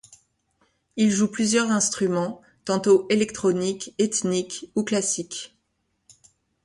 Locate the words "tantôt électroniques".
2.65-3.93